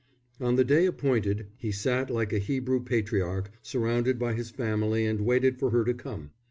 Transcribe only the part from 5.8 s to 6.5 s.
to come.